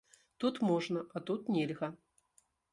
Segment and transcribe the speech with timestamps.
[0.43, 1.93] Тут можна, а тут нельга.